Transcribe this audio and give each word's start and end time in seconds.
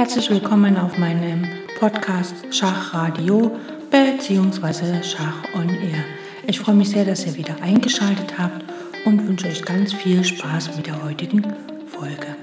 Herzlich 0.00 0.30
willkommen 0.30 0.78
auf 0.78 0.96
meinem 0.96 1.46
Podcast 1.78 2.34
Schachradio 2.50 3.54
bzw. 3.90 5.02
Schach 5.02 5.44
on 5.54 5.68
Air. 5.68 6.02
Ich 6.46 6.58
freue 6.58 6.74
mich 6.74 6.88
sehr, 6.88 7.04
dass 7.04 7.26
ihr 7.26 7.34
wieder 7.36 7.60
eingeschaltet 7.60 8.38
habt 8.38 8.64
und 9.04 9.28
wünsche 9.28 9.48
euch 9.48 9.62
ganz 9.62 9.92
viel 9.92 10.24
Spaß 10.24 10.74
mit 10.74 10.86
der 10.86 11.04
heutigen 11.04 11.42
Folge. 11.86 12.34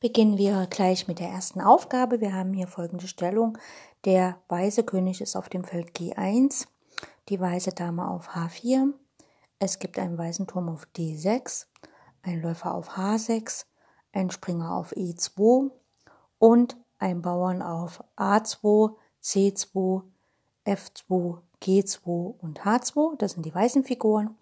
Beginnen 0.00 0.38
wir 0.38 0.66
gleich 0.70 1.06
mit 1.08 1.18
der 1.18 1.28
ersten 1.28 1.60
Aufgabe. 1.60 2.22
Wir 2.22 2.32
haben 2.32 2.54
hier 2.54 2.66
folgende 2.66 3.06
Stellung. 3.06 3.58
Der 4.06 4.40
weiße 4.48 4.84
König 4.84 5.20
ist 5.20 5.36
auf 5.36 5.50
dem 5.50 5.62
Feld 5.62 5.94
G1, 5.94 6.66
die 7.28 7.38
weiße 7.38 7.72
Dame 7.72 8.08
auf 8.08 8.30
H4. 8.30 8.94
Es 9.58 9.78
gibt 9.78 9.98
einen 9.98 10.16
weißen 10.16 10.46
Turm 10.46 10.70
auf 10.70 10.86
D6, 10.96 11.66
einen 12.22 12.40
Läufer 12.40 12.74
auf 12.74 12.96
H6, 12.96 13.66
einen 14.12 14.30
Springer 14.30 14.74
auf 14.74 14.92
E2 14.92 15.70
und 16.38 16.78
einen 16.98 17.20
Bauern 17.20 17.60
auf 17.60 18.02
A2, 18.16 18.96
C2, 19.22 20.02
F2, 20.64 21.38
G2 21.62 22.08
und 22.38 22.60
H2. 22.62 23.18
Das 23.18 23.32
sind 23.32 23.44
die 23.44 23.54
weißen 23.54 23.84
Figuren. 23.84 24.34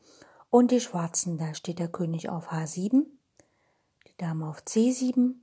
Und 0.50 0.70
die 0.70 0.80
schwarzen, 0.80 1.36
da 1.36 1.52
steht 1.54 1.80
der 1.80 1.88
König 1.88 2.30
auf 2.30 2.52
H7, 2.52 3.06
die 4.06 4.16
Dame 4.16 4.48
auf 4.48 4.60
C7, 4.60 5.34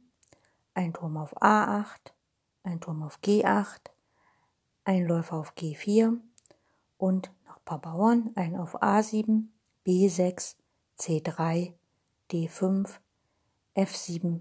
ein 0.74 0.94
Turm 0.94 1.18
auf 1.18 1.36
A8, 1.42 2.14
ein 2.64 2.80
Turm 2.80 3.04
auf 3.04 3.20
G8, 3.22 3.92
ein 4.86 5.06
Läufer 5.06 5.36
auf 5.36 5.54
G4 5.56 6.18
und 6.98 7.32
noch 7.46 7.58
ein 7.58 7.66
paar 7.66 7.82
Bauern, 7.82 8.32
ein 8.36 8.56
auf 8.56 8.82
A7, 8.82 9.48
B6, 9.86 10.56
C3, 10.98 11.74
D5, 12.32 12.90
F7, 13.76 14.40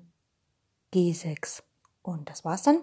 G6. 0.92 1.62
Und 2.02 2.30
das 2.30 2.44
war's 2.44 2.62
dann. 2.62 2.80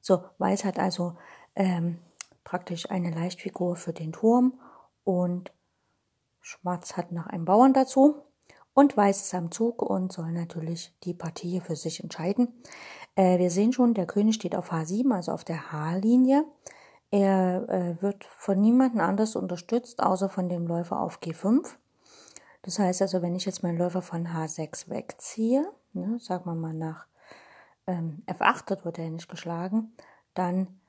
So, 0.00 0.22
Weiß 0.38 0.64
hat 0.64 0.78
also 0.78 1.16
ähm, 1.54 1.98
praktisch 2.44 2.90
eine 2.90 3.10
Leichtfigur 3.10 3.76
für 3.76 3.92
den 3.92 4.12
Turm 4.12 4.60
und 5.04 5.52
Schwarz 6.40 6.96
hat 6.96 7.10
noch 7.10 7.26
einen 7.26 7.44
Bauern 7.44 7.72
dazu 7.72 8.22
und 8.74 8.96
Weiß 8.96 9.22
ist 9.22 9.34
am 9.34 9.50
Zug 9.50 9.82
und 9.82 10.12
soll 10.12 10.32
natürlich 10.32 10.92
die 11.02 11.14
Partie 11.14 11.60
für 11.60 11.76
sich 11.76 12.02
entscheiden. 12.02 12.48
Äh, 13.14 13.38
wir 13.38 13.50
sehen 13.50 13.72
schon, 13.72 13.94
der 13.94 14.06
König 14.06 14.34
steht 14.34 14.54
auf 14.54 14.70
H7, 14.70 15.12
also 15.12 15.32
auf 15.32 15.44
der 15.44 15.72
H-Linie. 15.72 16.44
Er 17.10 17.68
äh, 17.68 18.02
wird 18.02 18.24
von 18.24 18.60
niemandem 18.60 19.00
anders 19.00 19.36
unterstützt, 19.36 20.02
außer 20.02 20.28
von 20.28 20.48
dem 20.48 20.66
Läufer 20.66 21.00
auf 21.00 21.20
G5. 21.20 21.74
Das 22.62 22.78
heißt 22.78 23.02
also, 23.02 23.22
wenn 23.22 23.36
ich 23.36 23.44
jetzt 23.44 23.62
meinen 23.62 23.78
Läufer 23.78 24.02
von 24.02 24.26
H6 24.26 24.90
wegziehe, 24.90 25.70
ne, 25.92 26.18
sagen 26.20 26.46
wir 26.46 26.54
mal 26.54 26.74
nach 26.74 27.06
ähm, 27.86 28.22
F8, 28.26 28.64
dort 28.66 28.84
wird 28.84 28.98
er 28.98 29.10
nicht 29.10 29.28
geschlagen, 29.28 29.92
dann 30.34 30.80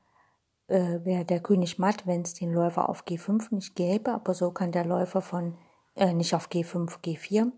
äh, 0.67 0.99
wäre 1.03 1.23
der 1.23 1.39
König 1.39 1.77
matt, 1.77 2.07
wenn 2.07 2.23
es 2.23 2.33
den 2.33 2.52
Läufer 2.52 2.89
auf 2.89 3.05
G5 3.05 3.53
nicht 3.53 3.75
gäbe, 3.75 4.11
aber 4.11 4.33
so 4.33 4.52
kann 4.52 4.71
der 4.71 4.85
Läufer 4.85 5.21
von, 5.21 5.55
äh, 5.95 6.13
nicht 6.13 6.33
auf 6.33 6.49
G5, 6.49 6.99
G4, 7.02 7.52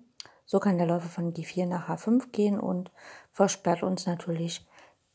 so 0.46 0.60
kann 0.60 0.78
der 0.78 0.88
Läufer 0.88 1.10
von 1.10 1.34
G4 1.34 1.66
nach 1.66 1.90
H5 1.90 2.32
gehen 2.32 2.60
und 2.60 2.92
versperrt 3.32 3.84
uns 3.84 4.06
natürlich 4.06 4.68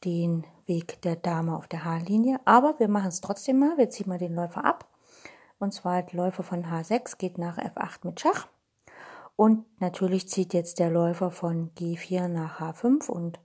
den 0.05 0.45
Weg 0.67 1.01
der 1.03 1.17
Dame 1.17 1.57
auf 1.57 1.69
der 1.69 1.84
H-Linie. 1.84 2.41
Aber 2.45 2.79
wir 2.79 2.89
machen 2.89 3.09
es 3.09 3.20
trotzdem 3.20 3.59
mal. 3.59 3.77
Wir 3.77 3.91
ziehen 3.91 4.09
mal 4.09 4.19
den 4.19 4.34
Läufer 4.34 4.65
ab. 4.65 4.89
Und 5.59 5.73
zwar 5.73 6.05
Läufer 6.12 6.43
von 6.43 6.67
H6 6.67 7.17
geht 7.19 7.39
nach 7.39 7.59
F8 7.59 8.01
mit 8.03 8.20
Schach. 8.20 8.48
Und 9.37 9.65
natürlich 9.81 10.29
zieht 10.29 10.55
jetzt 10.55 10.79
der 10.79 10.91
Läufer 10.91 11.31
von 11.31 11.70
G4 11.75 12.29
nach 12.29 12.61
H5 12.61 13.08
und 13.08 13.41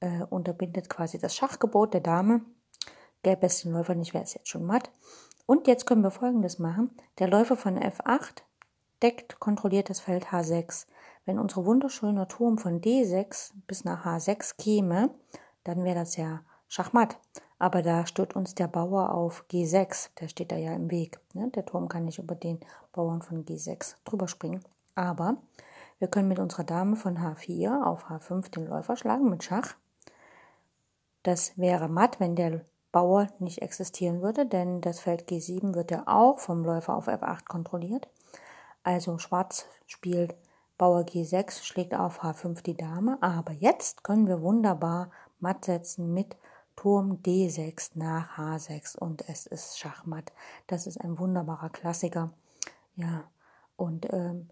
äh, 0.00 0.22
unterbindet 0.28 0.88
quasi 0.88 1.18
das 1.18 1.34
Schachgebot 1.34 1.94
der 1.94 2.00
Dame. 2.00 2.42
Gäbe 3.22 3.46
es 3.46 3.62
den 3.62 3.72
Läufer 3.72 3.94
nicht, 3.94 4.14
wäre 4.14 4.24
es 4.24 4.34
jetzt 4.34 4.48
schon 4.48 4.64
matt. 4.64 4.90
Und 5.46 5.66
jetzt 5.66 5.86
können 5.86 6.02
wir 6.02 6.10
folgendes 6.10 6.58
machen. 6.58 6.90
Der 7.18 7.28
Läufer 7.28 7.56
von 7.56 7.78
F8 7.78 8.42
deckt, 9.02 9.40
kontrolliert 9.40 9.90
das 9.90 10.00
Feld 10.00 10.26
H6. 10.26 10.86
Wenn 11.24 11.38
unser 11.38 11.64
wunderschöner 11.64 12.28
Turm 12.28 12.58
von 12.58 12.80
D6 12.80 13.52
bis 13.66 13.84
nach 13.84 14.04
H6 14.04 14.56
käme, 14.56 15.10
dann 15.64 15.84
wäre 15.84 15.96
das 15.96 16.16
ja 16.16 16.42
Schachmatt. 16.72 17.18
Aber 17.58 17.82
da 17.82 18.06
stört 18.06 18.34
uns 18.34 18.54
der 18.54 18.66
Bauer 18.66 19.12
auf 19.12 19.44
G6, 19.50 20.08
der 20.18 20.28
steht 20.28 20.50
da 20.50 20.56
ja 20.56 20.72
im 20.72 20.90
Weg. 20.90 21.20
Ne? 21.34 21.50
Der 21.54 21.66
Turm 21.66 21.86
kann 21.86 22.06
nicht 22.06 22.18
über 22.18 22.34
den 22.34 22.60
Bauern 22.94 23.20
von 23.20 23.44
G6 23.44 23.96
drüber 24.06 24.26
springen. 24.26 24.64
Aber 24.94 25.36
wir 25.98 26.08
können 26.08 26.28
mit 26.28 26.38
unserer 26.38 26.64
Dame 26.64 26.96
von 26.96 27.18
H4 27.18 27.84
auf 27.84 28.06
H5 28.06 28.50
den 28.52 28.66
Läufer 28.66 28.96
schlagen 28.96 29.28
mit 29.28 29.44
Schach. 29.44 29.74
Das 31.24 31.58
wäre 31.58 31.90
matt, 31.90 32.20
wenn 32.20 32.36
der 32.36 32.64
Bauer 32.90 33.28
nicht 33.38 33.60
existieren 33.60 34.22
würde, 34.22 34.46
denn 34.46 34.80
das 34.80 34.98
Feld 34.98 35.28
G7 35.28 35.74
wird 35.74 35.90
ja 35.90 36.04
auch 36.06 36.38
vom 36.38 36.64
Läufer 36.64 36.96
auf 36.96 37.06
F8 37.06 37.44
kontrolliert. 37.46 38.08
Also 38.82 39.18
Schwarz 39.18 39.66
spielt 39.86 40.34
Bauer 40.78 41.02
G6 41.02 41.64
schlägt 41.64 41.94
auf 41.94 42.22
H5 42.22 42.62
die 42.62 42.78
Dame, 42.78 43.18
aber 43.20 43.52
jetzt 43.52 44.04
können 44.04 44.26
wir 44.26 44.40
wunderbar 44.40 45.10
matt 45.38 45.66
setzen 45.66 46.14
mit 46.14 46.34
Turm 46.76 47.18
D6 47.22 47.92
nach 47.94 48.38
H6 48.38 48.98
und 48.98 49.28
es 49.28 49.46
ist 49.46 49.78
Schachmatt. 49.78 50.32
Das 50.66 50.86
ist 50.86 51.00
ein 51.00 51.18
wunderbarer 51.18 51.70
Klassiker. 51.70 52.30
Ja, 52.96 53.24
und 53.76 54.12
ähm, 54.12 54.48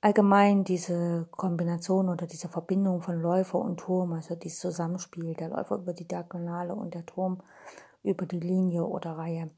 allgemein 0.00 0.64
diese 0.64 1.26
Kombination 1.30 2.08
oder 2.08 2.26
diese 2.26 2.48
Verbindung 2.48 3.00
von 3.00 3.20
Läufer 3.20 3.58
und 3.58 3.78
Turm, 3.78 4.12
also 4.12 4.34
dieses 4.34 4.60
Zusammenspiel, 4.60 5.34
der 5.34 5.48
Läufer 5.48 5.76
über 5.76 5.92
die 5.92 6.06
Diagonale 6.06 6.74
und 6.74 6.94
der 6.94 7.06
Turm 7.06 7.42
über 8.02 8.26
die 8.26 8.40
Linie 8.40 8.84
oder 8.84 9.16
Reihe, 9.16 9.50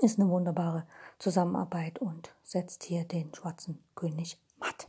ist 0.00 0.20
eine 0.20 0.28
wunderbare 0.28 0.86
Zusammenarbeit 1.18 1.98
und 1.98 2.34
setzt 2.42 2.84
hier 2.84 3.04
den 3.04 3.34
schwarzen 3.34 3.82
König 3.94 4.38
matt. 4.58 4.88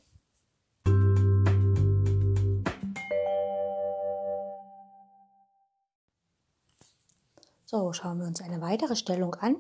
So, 7.72 7.94
schauen 7.94 8.20
wir 8.20 8.28
uns 8.28 8.42
eine 8.42 8.60
weitere 8.60 8.98
Stellung 8.98 9.34
an. 9.36 9.56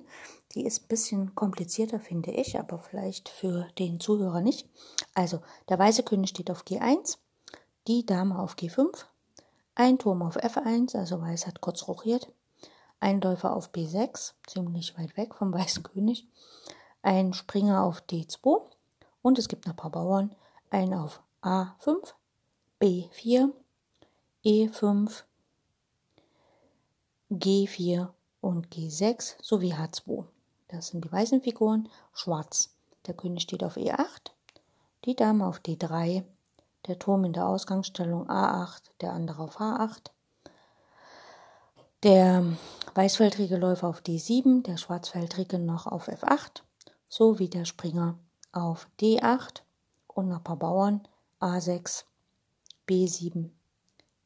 Die 0.53 0.65
ist 0.65 0.83
ein 0.83 0.87
bisschen 0.89 1.33
komplizierter, 1.33 2.01
finde 2.01 2.31
ich, 2.31 2.59
aber 2.59 2.79
vielleicht 2.79 3.29
für 3.29 3.69
den 3.79 4.01
Zuhörer 4.01 4.41
nicht. 4.41 4.67
Also, 5.13 5.39
der 5.69 5.79
weiße 5.79 6.03
König 6.03 6.31
steht 6.31 6.51
auf 6.51 6.65
G1, 6.65 7.19
die 7.87 8.05
Dame 8.05 8.37
auf 8.37 8.55
G5, 8.55 9.05
ein 9.75 9.97
Turm 9.97 10.23
auf 10.23 10.35
F1, 10.35 10.97
also 10.97 11.21
Weiß 11.21 11.47
hat 11.47 11.61
kurz 11.61 11.87
rochiert, 11.87 12.29
ein 12.99 13.21
Läufer 13.21 13.55
auf 13.55 13.71
B6, 13.71 14.33
ziemlich 14.45 14.97
weit 14.97 15.15
weg 15.15 15.33
vom 15.33 15.53
weißen 15.53 15.83
König, 15.83 16.27
ein 17.03 17.31
Springer 17.31 17.81
auf 17.81 18.01
D2 18.09 18.61
und 19.21 19.39
es 19.39 19.47
gibt 19.47 19.67
noch 19.67 19.73
ein 19.73 19.77
paar 19.77 19.91
Bauern, 19.91 20.35
ein 20.69 20.93
auf 20.93 21.21
A5, 21.41 22.11
B4, 22.81 23.53
E5, 24.43 25.23
G4 27.31 28.09
und 28.41 28.67
G6 28.75 29.35
sowie 29.41 29.73
H2. 29.73 30.25
Das 30.67 30.87
sind 30.87 31.05
die 31.05 31.11
weißen 31.11 31.41
Figuren. 31.41 31.87
Schwarz. 32.13 32.75
Der 33.07 33.13
König 33.13 33.43
steht 33.43 33.63
auf 33.63 33.77
E8, 33.77 34.31
die 35.05 35.15
Dame 35.15 35.47
auf 35.47 35.59
D3, 35.59 36.23
der 36.87 36.99
Turm 36.99 37.23
in 37.23 37.33
der 37.33 37.47
Ausgangsstellung 37.47 38.29
A8, 38.29 38.81
der 38.99 39.13
andere 39.13 39.43
auf 39.43 39.59
H8. 39.59 40.11
Der 42.03 42.43
weißfeldrige 42.95 43.57
Läufer 43.57 43.87
auf 43.87 44.01
D7, 44.01 44.63
der 44.63 44.77
schwarzfeldrige 44.77 45.57
noch 45.57 45.87
auf 45.87 46.09
F8, 46.09 46.61
sowie 47.07 47.47
der 47.47 47.65
Springer 47.65 48.19
auf 48.51 48.87
D8 48.99 49.61
und 50.07 50.31
ein 50.31 50.43
paar 50.43 50.57
Bauern 50.57 51.07
A6, 51.39 52.03
B7, 52.87 53.51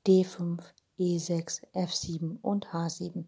D5, 0.07 0.59
E6, 0.99 1.63
F7 1.73 2.37
und 2.41 2.67
H7. 2.67 3.25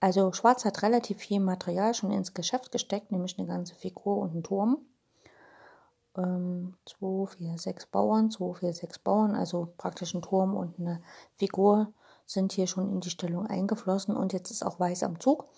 Also 0.00 0.32
Schwarz 0.32 0.64
hat 0.64 0.82
relativ 0.82 1.18
viel 1.18 1.40
Material 1.40 1.94
schon 1.94 2.10
ins 2.10 2.34
Geschäft 2.34 2.72
gesteckt, 2.72 3.12
nämlich 3.12 3.38
eine 3.38 3.46
ganze 3.46 3.74
Figur 3.74 4.18
und 4.18 4.30
einen 4.30 4.42
Turm. 4.42 4.78
2, 6.14 6.74
4, 7.38 7.58
6 7.58 7.86
Bauern, 7.86 8.30
2, 8.30 8.54
4, 8.54 8.72
6 8.74 8.98
Bauern, 8.98 9.34
also 9.34 9.72
praktisch 9.76 10.12
ein 10.14 10.22
Turm 10.22 10.56
und 10.56 10.78
eine 10.78 11.02
Figur 11.36 11.92
sind 12.26 12.52
hier 12.52 12.66
schon 12.66 12.90
in 12.90 13.00
die 13.00 13.10
Stellung 13.10 13.46
eingeflossen 13.46 14.16
und 14.16 14.32
jetzt 14.32 14.50
ist 14.50 14.64
auch 14.64 14.80
Weiß 14.80 15.02
am 15.02 15.20
Zug. 15.20 15.48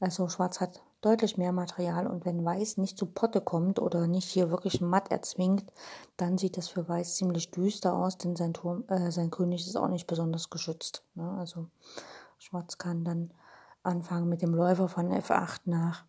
Also 0.00 0.28
Schwarz 0.28 0.60
hat 0.60 0.82
deutlich 1.04 1.36
mehr 1.36 1.52
Material 1.52 2.06
und 2.06 2.24
wenn 2.24 2.44
Weiß 2.44 2.78
nicht 2.78 2.98
zu 2.98 3.06
Potte 3.06 3.40
kommt 3.40 3.78
oder 3.78 4.06
nicht 4.06 4.28
hier 4.28 4.50
wirklich 4.50 4.80
matt 4.80 5.10
erzwingt, 5.10 5.72
dann 6.16 6.38
sieht 6.38 6.56
das 6.56 6.68
für 6.68 6.88
Weiß 6.88 7.16
ziemlich 7.16 7.50
düster 7.50 7.94
aus, 7.94 8.18
denn 8.18 8.36
sein 8.36 8.54
Turm, 8.54 8.84
äh, 8.88 9.10
sein 9.10 9.30
König 9.30 9.66
ist 9.66 9.76
auch 9.76 9.88
nicht 9.88 10.06
besonders 10.06 10.50
geschützt. 10.50 11.04
Ne? 11.14 11.30
Also 11.38 11.66
Schwarz 12.38 12.78
kann 12.78 13.04
dann 13.04 13.30
anfangen 13.82 14.28
mit 14.28 14.42
dem 14.42 14.54
Läufer 14.54 14.88
von 14.88 15.12
F8 15.12 15.60
nach 15.66 16.04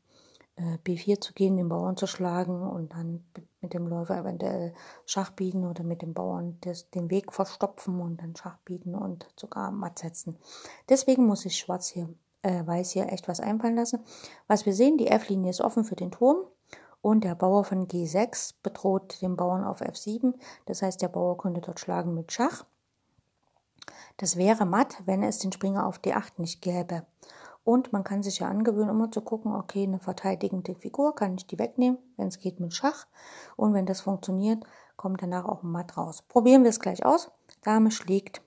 äh, 0.56 0.77
B4 0.86 1.19
zu 1.19 1.33
gehen, 1.33 1.57
den 1.57 1.69
Bauern 1.69 1.98
zu 1.98 2.07
schlagen 2.07 2.62
und 2.62 2.94
dann 2.94 3.25
mit 3.62 3.74
dem 3.74 3.88
Läufer 3.88 4.18
eventuell 4.18 4.74
Schach 5.06 5.31
bieten 5.31 5.65
oder 5.65 5.83
mit 5.83 6.01
dem 6.01 6.13
Bauern 6.13 6.59
des, 6.62 6.89
den 6.91 7.09
Weg 7.09 7.33
verstopfen 7.33 8.00
und 8.00 8.21
dann 8.21 8.36
Schach 8.36 8.57
bieten 8.59 8.95
und 8.95 9.27
sogar 9.38 9.71
matt 9.71 10.00
setzen. 10.00 10.38
Deswegen 10.88 11.25
muss 11.25 11.45
ich 11.45 11.57
Schwarz 11.57 11.88
hier, 11.88 12.09
äh, 12.45 12.65
Weiß 12.65 12.92
hier 12.92 13.12
echt 13.12 13.27
was 13.27 13.39
einfallen 13.39 13.75
lassen. 13.75 14.00
Was 14.47 14.65
wir 14.65 14.74
sehen, 14.74 14.97
die 14.97 15.07
F-Linie 15.07 15.50
ist 15.50 15.62
offen 15.62 15.83
für 15.83 15.95
den 15.95 16.12
Turm 16.12 16.38
und 17.01 17.24
der 17.24 17.36
Bauer 17.36 17.63
von 17.63 17.88
G6 17.88 18.56
bedroht 18.62 19.21
den 19.21 19.36
Bauern 19.36 19.63
auf 19.63 19.81
F7. 19.81 20.33
Das 20.65 20.81
heißt, 20.81 21.01
der 21.01 21.09
Bauer 21.09 21.38
könnte 21.38 21.62
dort 21.62 21.80
schlagen 21.80 22.13
mit 22.13 22.31
Schach. 22.31 22.65
Das 24.18 24.38
wäre 24.38 24.65
matt, 24.65 25.01
wenn 25.06 25.24
es 25.24 25.39
den 25.39 25.51
Springer 25.51 25.86
auf 25.86 26.00
D8 26.00 26.33
nicht 26.38 26.62
gäbe. 26.62 27.06
Und 27.63 27.92
man 27.92 28.03
kann 28.03 28.21
sich 28.21 28.39
ja 28.39 28.48
angewöhnen, 28.48 28.89
immer 28.89 29.12
zu 29.12 29.21
gucken, 29.21 29.56
okay, 29.56 29.83
eine 29.83 30.00
verteidigende 30.00 30.75
Figur, 30.75 31.15
kann 31.15 31.36
ich 31.36 31.48
die 31.48 31.57
wegnehmen, 31.57 31.98
wenn 32.15 32.27
es 32.27 32.38
geht 32.38 32.59
mit 32.59 32.75
Schach. 32.75 33.07
Und 33.56 33.74
wenn 33.74 33.88
das 33.88 34.01
funktioniert, 34.01 34.63
kommt 34.98 35.24
danach 35.24 35.45
auch 35.45 35.63
ein 35.63 35.71
Matt 35.71 35.98
raus. 35.98 36.21
Probieren 36.21 36.63
wir 36.63 36.69
es 36.69 36.80
gleich 36.80 37.03
aus. 37.06 37.31
Dame 37.63 37.89
schlägt 37.89 38.41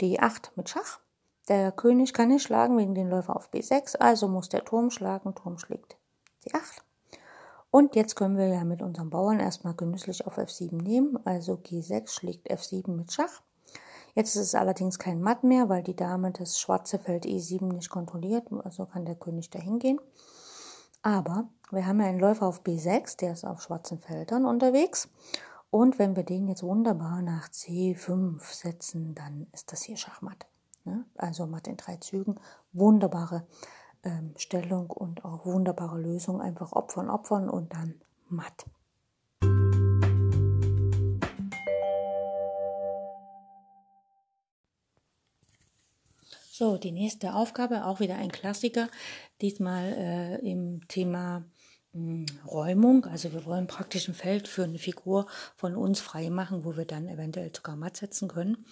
D8 0.00 0.50
mit 0.56 0.70
Schach. 0.70 1.00
Der 1.48 1.70
König 1.70 2.12
kann 2.12 2.28
nicht 2.28 2.42
schlagen 2.42 2.76
wegen 2.76 2.94
den 2.94 3.08
Läufer 3.08 3.36
auf 3.36 3.50
B6, 3.50 3.98
also 3.98 4.26
muss 4.26 4.48
der 4.48 4.64
Turm 4.64 4.90
schlagen. 4.90 5.34
Turm 5.34 5.58
schlägt 5.58 5.96
D8. 6.44 6.80
Und 7.70 7.94
jetzt 7.94 8.16
können 8.16 8.36
wir 8.36 8.48
ja 8.48 8.64
mit 8.64 8.82
unserem 8.82 9.10
Bauern 9.10 9.38
erstmal 9.38 9.74
genüsslich 9.74 10.26
auf 10.26 10.38
F7 10.38 10.82
nehmen. 10.82 11.18
Also 11.24 11.54
G6 11.54 12.08
schlägt 12.08 12.50
F7 12.50 12.90
mit 12.90 13.12
Schach. 13.12 13.42
Jetzt 14.14 14.34
ist 14.34 14.42
es 14.42 14.54
allerdings 14.54 14.98
kein 14.98 15.20
Matt 15.20 15.44
mehr, 15.44 15.68
weil 15.68 15.82
die 15.82 15.94
Dame 15.94 16.32
das 16.32 16.58
schwarze 16.58 16.98
Feld 16.98 17.26
E7 17.26 17.74
nicht 17.74 17.90
kontrolliert, 17.90 18.48
also 18.64 18.86
kann 18.86 19.04
der 19.04 19.14
König 19.14 19.50
dahin 19.50 19.78
gehen. 19.78 20.00
Aber 21.02 21.48
wir 21.70 21.86
haben 21.86 22.00
ja 22.00 22.06
einen 22.06 22.18
Läufer 22.18 22.46
auf 22.46 22.62
B6, 22.62 23.18
der 23.18 23.34
ist 23.34 23.44
auf 23.44 23.60
schwarzen 23.60 23.98
Feldern 23.98 24.46
unterwegs. 24.46 25.10
Und 25.70 25.98
wenn 25.98 26.16
wir 26.16 26.22
den 26.22 26.48
jetzt 26.48 26.62
wunderbar 26.62 27.20
nach 27.20 27.50
C5 27.50 28.40
setzen, 28.40 29.14
dann 29.14 29.48
ist 29.52 29.70
das 29.70 29.82
hier 29.82 29.98
Schachmatt. 29.98 30.46
Ne? 30.86 31.04
Also 31.16 31.46
Matt 31.46 31.66
in 31.66 31.76
drei 31.76 31.96
Zügen. 31.96 32.36
Wunderbare 32.72 33.46
ähm, 34.04 34.34
Stellung 34.36 34.88
und 34.88 35.24
auch 35.24 35.44
wunderbare 35.44 36.00
Lösung. 36.00 36.40
Einfach 36.40 36.72
opfern, 36.72 37.10
opfern 37.10 37.50
und 37.50 37.72
dann 37.74 38.00
Matt. 38.28 38.64
So, 46.58 46.78
die 46.78 46.92
nächste 46.92 47.34
Aufgabe, 47.34 47.84
auch 47.84 48.00
wieder 48.00 48.16
ein 48.16 48.32
Klassiker, 48.32 48.88
diesmal 49.42 49.92
äh, 49.92 50.36
im 50.36 50.88
Thema 50.88 51.44
hm, 51.92 52.24
Räumung. 52.46 53.04
Also 53.04 53.34
wir 53.34 53.44
wollen 53.44 53.66
praktisch 53.66 54.08
ein 54.08 54.14
Feld 54.14 54.48
für 54.48 54.64
eine 54.64 54.78
Figur 54.78 55.26
von 55.56 55.76
uns 55.76 56.00
frei 56.00 56.30
machen, 56.30 56.64
wo 56.64 56.78
wir 56.78 56.86
dann 56.86 57.08
eventuell 57.08 57.54
sogar 57.54 57.76
matt 57.76 57.98
setzen 57.98 58.28
können. 58.28 58.64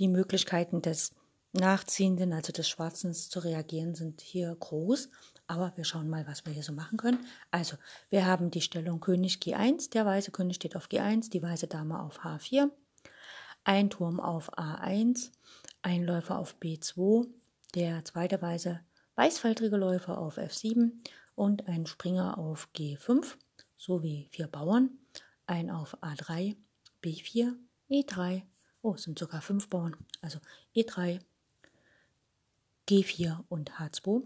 Die 0.00 0.08
Möglichkeiten 0.08 0.82
des 0.82 1.12
Nachziehenden, 1.52 2.32
also 2.32 2.52
des 2.52 2.68
Schwarzen 2.68 3.14
zu 3.14 3.40
reagieren, 3.40 3.94
sind 3.94 4.20
hier 4.20 4.54
groß. 4.54 5.10
Aber 5.46 5.72
wir 5.76 5.84
schauen 5.84 6.08
mal, 6.08 6.26
was 6.26 6.44
wir 6.44 6.52
hier 6.52 6.62
so 6.62 6.72
machen 6.72 6.98
können. 6.98 7.24
Also, 7.50 7.76
wir 8.10 8.26
haben 8.26 8.50
die 8.50 8.60
Stellung 8.60 9.00
König 9.00 9.36
G1. 9.36 9.90
Der 9.90 10.04
weiße 10.04 10.30
König 10.30 10.56
steht 10.56 10.76
auf 10.76 10.88
G1, 10.88 11.30
die 11.30 11.42
weiße 11.42 11.66
Dame 11.66 12.02
auf 12.02 12.20
H4, 12.20 12.70
ein 13.64 13.90
Turm 13.90 14.20
auf 14.20 14.52
A1, 14.58 15.30
ein 15.82 16.04
Läufer 16.04 16.38
auf 16.38 16.56
B2, 16.60 17.26
der 17.74 18.04
zweite 18.04 18.40
weiße 18.40 18.80
weißfaltrige 19.18 19.76
Läufer 19.76 20.16
auf 20.16 20.38
F7 20.38 20.92
und 21.34 21.66
ein 21.66 21.86
Springer 21.86 22.38
auf 22.38 22.68
G5 22.76 23.34
sowie 23.76 24.28
vier 24.30 24.46
Bauern, 24.46 24.90
ein 25.46 25.70
auf 25.70 26.00
A3, 26.02 26.56
B4, 27.02 27.54
E3, 27.90 28.42
oh, 28.80 28.94
es 28.94 29.02
sind 29.02 29.18
sogar 29.18 29.42
fünf 29.42 29.68
Bauern, 29.68 29.96
also 30.20 30.38
E3, 30.76 31.20
G4 32.88 33.44
und 33.48 33.72
H2. 33.72 34.22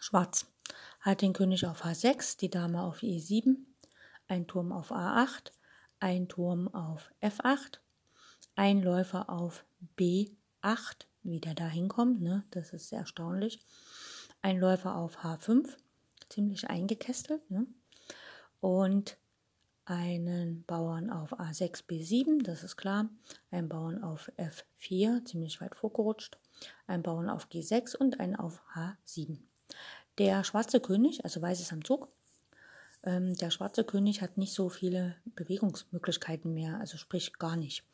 Schwarz 0.00 0.46
hat 1.00 1.22
den 1.22 1.32
König 1.32 1.66
auf 1.66 1.84
H6, 1.84 2.38
die 2.38 2.50
Dame 2.50 2.82
auf 2.82 3.02
E7, 3.02 3.56
ein 4.28 4.46
Turm 4.46 4.72
auf 4.72 4.92
A8, 4.92 5.52
ein 6.00 6.28
Turm 6.28 6.68
auf 6.68 7.10
F8 7.20 7.80
ein 8.56 8.82
Läufer 8.82 9.28
auf 9.28 9.64
B8, 9.98 11.06
wie 11.22 11.40
der 11.40 11.54
da 11.54 11.68
hinkommt, 11.68 12.22
ne? 12.22 12.44
das 12.50 12.72
ist 12.72 12.88
sehr 12.88 13.00
erstaunlich. 13.00 13.60
Ein 14.42 14.58
Läufer 14.58 14.96
auf 14.96 15.18
H5, 15.18 15.68
ziemlich 16.28 16.68
eingekästelt. 16.68 17.48
Ne? 17.50 17.66
Und 18.60 19.18
einen 19.86 20.64
Bauern 20.64 21.10
auf 21.10 21.32
A6, 21.38 21.84
B7, 21.86 22.42
das 22.42 22.62
ist 22.62 22.76
klar. 22.76 23.08
Ein 23.50 23.68
Bauern 23.68 24.02
auf 24.02 24.30
F4, 24.36 25.24
ziemlich 25.24 25.60
weit 25.60 25.74
vorgerutscht. 25.74 26.38
Ein 26.86 27.02
Bauern 27.02 27.30
auf 27.30 27.48
G6 27.48 27.96
und 27.96 28.20
einen 28.20 28.36
auf 28.36 28.62
H7. 28.74 29.38
Der 30.18 30.44
schwarze 30.44 30.80
König, 30.80 31.24
also 31.24 31.40
weißes 31.40 31.72
am 31.72 31.84
Zug, 31.84 32.08
ähm, 33.04 33.34
der 33.36 33.50
schwarze 33.50 33.84
König 33.84 34.20
hat 34.20 34.36
nicht 34.36 34.52
so 34.52 34.68
viele 34.68 35.16
Bewegungsmöglichkeiten 35.36 36.52
mehr, 36.52 36.78
also 36.80 36.98
sprich 36.98 37.32
gar 37.34 37.56
nicht. 37.56 37.84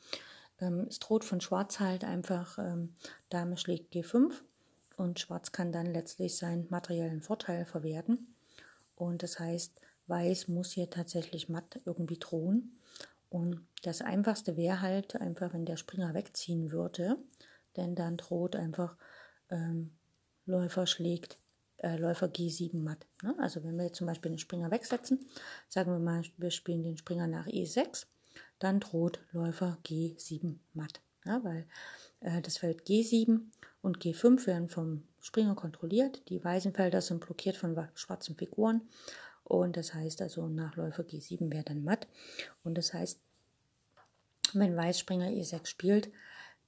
Ähm, 0.61 0.87
es 0.89 0.99
droht 0.99 1.25
von 1.25 1.41
Schwarz 1.41 1.79
halt 1.79 2.05
einfach, 2.05 2.59
ähm, 2.59 2.95
Dame 3.29 3.59
schlägt 3.59 3.95
G5 3.95 4.33
und 4.97 5.21
Schwarz 5.21 5.53
kann 5.53 5.73
dann 5.73 5.87
letztlich 5.87 6.37
seinen 6.37 6.67
materiellen 6.71 7.21
Vorteil 7.21 7.67
verwerten. 7.67 8.35
Und 8.97 9.23
das 9.23 9.39
heißt, 9.39 9.81
Weiß 10.07 10.49
muss 10.49 10.73
hier 10.73 10.91
tatsächlich 10.91 11.49
matt 11.49 11.81
irgendwie 11.85 12.19
drohen. 12.19 12.79
Und 13.29 13.67
das 13.83 14.03
Einfachste 14.03 14.57
wäre 14.57 14.83
halt 14.83 15.17
einfach, 15.17 15.55
wenn 15.55 15.65
der 15.65 15.77
Springer 15.77 16.13
wegziehen 16.15 16.71
würde, 16.71 17.17
denn 17.77 17.95
dann 17.95 18.17
droht 18.17 18.57
einfach 18.57 18.97
ähm, 19.51 19.93
Läufer 20.45 20.87
schlägt 20.87 21.39
äh, 21.79 21.97
Läufer 21.97 22.27
G7 22.27 22.79
matt. 22.79 23.07
Ne? 23.23 23.35
Also 23.39 23.63
wenn 23.65 23.77
wir 23.77 23.85
jetzt 23.85 23.99
zum 23.99 24.07
Beispiel 24.07 24.31
den 24.31 24.39
Springer 24.39 24.71
wegsetzen, 24.71 25.27
sagen 25.69 25.93
wir 25.93 25.99
mal, 25.99 26.23
wir 26.37 26.51
spielen 26.51 26.83
den 26.83 26.97
Springer 26.97 27.27
nach 27.27 27.47
E6, 27.47 28.07
dann 28.59 28.81
droht 28.81 29.21
Läufer 29.33 29.79
G7 29.85 30.57
matt. 30.75 31.01
Ja, 31.25 31.43
weil 31.45 31.67
äh, 32.21 32.41
das 32.41 32.59
Feld 32.59 32.87
G7 32.87 33.41
und 33.81 33.99
G5 33.99 34.47
werden 34.47 34.69
vom 34.69 35.05
Springer 35.21 35.55
kontrolliert. 35.55 36.29
Die 36.29 36.43
weißen 36.43 36.73
Felder 36.73 37.01
sind 37.01 37.25
blockiert 37.25 37.57
von 37.57 37.89
schwarzen 37.95 38.37
Figuren. 38.37 38.83
Und 39.53 39.77
das 39.77 39.93
heißt 39.93 40.23
also, 40.23 40.49
nach 40.49 40.77
Läufer 40.77 41.03
G7 41.03 41.53
wäre 41.53 41.63
dann 41.63 41.85
matt. 41.85 42.07
Und 42.65 42.79
das 42.79 42.95
heißt, 42.95 43.21
wenn 44.55 44.75
Weißspringer 44.75 45.29
E6 45.29 45.67
spielt, 45.67 46.11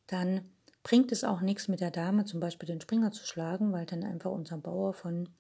dann 0.07 0.50
bringt 0.83 1.11
es 1.11 1.25
auch 1.25 1.41
nichts 1.41 1.67
mit 1.67 1.81
der 1.81 1.91
Dame 1.91 2.26
zum 2.26 2.41
Beispiel 2.41 2.67
den 2.67 2.83
Springer 2.83 3.11
zu 3.11 3.25
schlagen, 3.25 3.73
weil 3.73 3.87
dann 3.87 4.05
einfach 4.05 4.31
unser 4.31 4.59
Bauer 4.59 4.93
von 4.93 5.31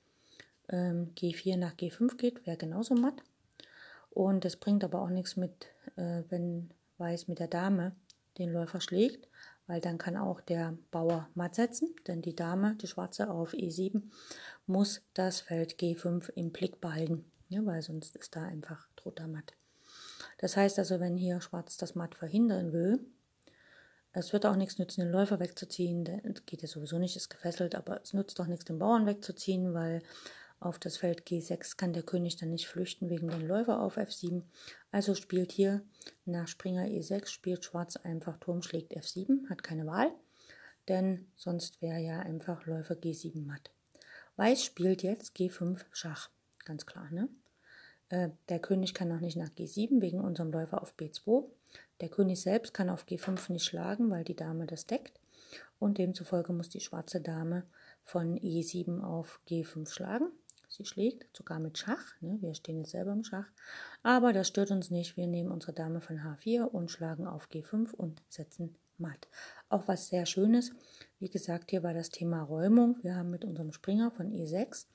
ähm, 0.70 1.12
G4 1.16 1.58
nach 1.58 1.74
G5 1.74 2.16
geht, 2.16 2.46
wäre 2.46 2.56
genauso 2.56 2.94
matt. 2.94 3.22
Und 4.08 4.46
es 4.46 4.56
bringt 4.56 4.82
aber 4.82 5.02
auch 5.02 5.10
nichts 5.10 5.36
mit, 5.36 5.66
äh, 5.96 6.22
wenn 6.30 6.70
Weiß 6.96 7.28
mit 7.28 7.40
der 7.40 7.48
Dame 7.48 7.94
den 8.38 8.54
Läufer 8.54 8.80
schlägt, 8.80 9.28
weil 9.66 9.82
dann 9.82 9.98
kann 9.98 10.16
auch 10.16 10.40
der 10.40 10.78
Bauer 10.90 11.28
matt 11.34 11.56
setzen, 11.56 11.94
denn 12.06 12.22
die 12.22 12.34
Dame, 12.34 12.76
die 12.76 12.86
Schwarze 12.86 13.30
auf 13.30 13.52
E7, 13.52 14.00
muss 14.66 15.02
das 15.12 15.40
Feld 15.40 15.74
G5 15.74 16.30
im 16.36 16.50
Blick 16.50 16.80
behalten, 16.80 17.26
ja, 17.54 17.64
weil 17.64 17.82
sonst 17.82 18.16
ist 18.16 18.36
da 18.36 18.42
einfach 18.42 18.88
droht 18.96 19.20
matt. 19.26 19.52
Das 20.38 20.56
heißt 20.56 20.78
also, 20.78 21.00
wenn 21.00 21.16
hier 21.16 21.40
Schwarz 21.40 21.76
das 21.76 21.94
Matt 21.94 22.14
verhindern 22.14 22.72
will, 22.72 23.00
es 24.12 24.32
wird 24.32 24.46
auch 24.46 24.56
nichts 24.56 24.78
nützen, 24.78 25.00
den 25.00 25.10
Läufer 25.10 25.40
wegzuziehen, 25.40 26.04
der 26.04 26.18
geht 26.46 26.62
ja 26.62 26.68
sowieso 26.68 26.98
nicht, 26.98 27.16
ist 27.16 27.30
gefesselt, 27.30 27.74
aber 27.74 28.00
es 28.02 28.12
nützt 28.12 28.38
doch 28.38 28.46
nichts, 28.46 28.64
den 28.64 28.78
Bauern 28.78 29.06
wegzuziehen, 29.06 29.74
weil 29.74 30.02
auf 30.60 30.78
das 30.78 30.96
Feld 30.96 31.26
G6 31.26 31.76
kann 31.76 31.92
der 31.92 32.04
König 32.04 32.36
dann 32.36 32.50
nicht 32.50 32.68
flüchten 32.68 33.10
wegen 33.10 33.28
dem 33.28 33.46
Läufer 33.46 33.80
auf 33.80 33.98
F7. 33.98 34.42
Also 34.92 35.14
spielt 35.14 35.52
hier 35.52 35.82
nach 36.24 36.48
Springer 36.48 36.84
E6, 36.84 37.26
spielt 37.26 37.64
Schwarz 37.64 37.96
einfach 37.96 38.38
Turm 38.38 38.62
schlägt 38.62 38.96
F7, 38.96 39.48
hat 39.50 39.62
keine 39.62 39.86
Wahl, 39.86 40.12
denn 40.88 41.26
sonst 41.34 41.82
wäre 41.82 41.98
ja 41.98 42.20
einfach 42.20 42.66
Läufer 42.66 42.94
G7 42.94 43.44
matt. 43.44 43.70
Weiß 44.36 44.64
spielt 44.64 45.02
jetzt 45.02 45.36
G5 45.36 45.80
Schach, 45.92 46.30
ganz 46.64 46.86
klar, 46.86 47.10
ne? 47.10 47.28
Äh, 48.14 48.30
der 48.48 48.60
König 48.60 48.94
kann 48.94 49.08
noch 49.08 49.20
nicht 49.20 49.36
nach 49.36 49.48
G7 49.48 50.00
wegen 50.00 50.20
unserem 50.20 50.52
Läufer 50.52 50.80
auf 50.80 50.94
B2. 50.96 51.46
Der 52.00 52.08
König 52.08 52.40
selbst 52.40 52.72
kann 52.72 52.88
auf 52.88 53.06
G5 53.06 53.50
nicht 53.50 53.64
schlagen, 53.64 54.08
weil 54.08 54.22
die 54.22 54.36
Dame 54.36 54.66
das 54.66 54.86
deckt. 54.86 55.18
Und 55.80 55.98
demzufolge 55.98 56.52
muss 56.52 56.68
die 56.68 56.80
schwarze 56.80 57.20
Dame 57.20 57.64
von 58.04 58.38
E7 58.38 59.02
auf 59.02 59.40
G5 59.48 59.90
schlagen. 59.90 60.28
Sie 60.68 60.84
schlägt 60.84 61.36
sogar 61.36 61.58
mit 61.58 61.76
Schach. 61.76 62.20
Ne? 62.20 62.38
Wir 62.40 62.54
stehen 62.54 62.78
jetzt 62.78 62.90
selber 62.90 63.12
im 63.12 63.24
Schach. 63.24 63.46
Aber 64.04 64.32
das 64.32 64.46
stört 64.46 64.70
uns 64.70 64.90
nicht. 64.90 65.16
Wir 65.16 65.26
nehmen 65.26 65.50
unsere 65.50 65.72
Dame 65.72 66.00
von 66.00 66.18
H4 66.18 66.62
und 66.62 66.92
schlagen 66.92 67.26
auf 67.26 67.48
G5 67.48 67.92
und 67.94 68.22
setzen 68.28 68.76
matt. 68.96 69.26
Auch 69.68 69.88
was 69.88 70.08
sehr 70.08 70.26
Schönes. 70.26 70.72
Wie 71.18 71.30
gesagt, 71.30 71.70
hier 71.70 71.82
war 71.82 71.94
das 71.94 72.10
Thema 72.10 72.42
Räumung. 72.42 72.96
Wir 73.02 73.16
haben 73.16 73.30
mit 73.30 73.44
unserem 73.44 73.72
Springer 73.72 74.12
von 74.12 74.30
E6 74.30 74.86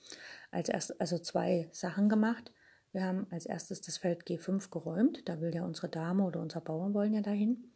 als 0.51 0.69
erst, 0.69 1.01
also 1.01 1.19
zwei 1.19 1.67
Sachen 1.73 2.07
gemacht. 2.07 2.53
Wir 2.91 3.03
haben 3.03 3.27
als 3.29 3.45
erstes 3.45 3.81
das 3.81 3.97
Feld 3.97 4.23
G5 4.23 4.69
geräumt. 4.71 5.27
Da 5.29 5.41
will 5.41 5.53
ja 5.53 5.63
unsere 5.63 5.89
Dame 5.89 6.23
oder 6.23 6.39
unser 6.39 6.61
Bauern 6.61 6.93
wollen 6.93 7.13
ja 7.13 7.21
dahin. 7.21 7.71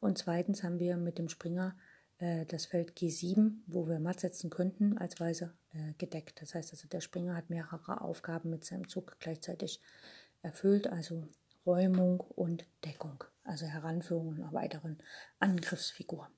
Und 0.00 0.18
zweitens 0.18 0.62
haben 0.62 0.78
wir 0.78 0.96
mit 0.96 1.18
dem 1.18 1.28
Springer 1.28 1.76
äh, 2.18 2.46
das 2.46 2.66
Feld 2.66 2.92
G7, 2.92 3.62
wo 3.66 3.88
wir 3.88 4.00
matt 4.00 4.20
setzen 4.20 4.50
könnten, 4.50 4.98
als 4.98 5.20
Weise 5.20 5.54
äh, 5.72 5.92
gedeckt. 5.98 6.40
Das 6.42 6.54
heißt 6.54 6.72
also, 6.72 6.88
der 6.88 7.00
Springer 7.00 7.36
hat 7.36 7.50
mehrere 7.50 8.00
Aufgaben 8.00 8.50
mit 8.50 8.64
seinem 8.64 8.88
Zug 8.88 9.16
gleichzeitig 9.20 9.80
erfüllt, 10.42 10.88
also 10.88 11.28
Räumung 11.64 12.20
und 12.20 12.66
Deckung, 12.84 13.24
also 13.44 13.66
Heranführung 13.66 14.34
einer 14.36 14.52
weiteren 14.52 14.98
Angriffsfigur. 15.40 16.28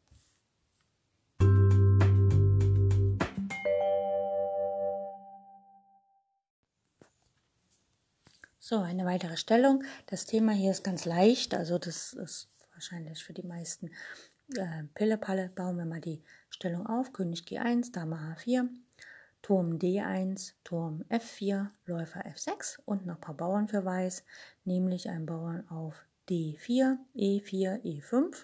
So, 8.70 8.80
eine 8.80 9.06
weitere 9.06 9.38
Stellung. 9.38 9.82
Das 10.08 10.26
Thema 10.26 10.52
hier 10.52 10.72
ist 10.72 10.84
ganz 10.84 11.06
leicht, 11.06 11.54
also 11.54 11.78
das 11.78 12.12
ist 12.12 12.50
wahrscheinlich 12.74 13.24
für 13.24 13.32
die 13.32 13.46
meisten 13.46 13.90
äh, 14.56 14.82
Pille-Palle. 14.92 15.48
Bauen 15.54 15.78
wir 15.78 15.86
mal 15.86 16.02
die 16.02 16.22
Stellung 16.50 16.86
auf. 16.86 17.14
König 17.14 17.44
G1, 17.44 17.92
Dame 17.92 18.16
H4, 18.16 18.68
Turm 19.40 19.78
D1, 19.78 20.52
Turm 20.64 21.02
F4, 21.08 21.70
Läufer 21.86 22.26
F6 22.26 22.78
und 22.84 23.06
noch 23.06 23.14
ein 23.14 23.20
paar 23.22 23.38
Bauern 23.38 23.68
für 23.68 23.86
Weiß, 23.86 24.22
nämlich 24.66 25.08
ein 25.08 25.24
Bauern 25.24 25.66
auf 25.70 26.04
D4, 26.28 26.98
E4, 27.16 27.80
E5, 27.80 28.36